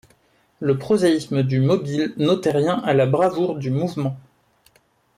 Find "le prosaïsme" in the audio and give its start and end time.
0.59-1.43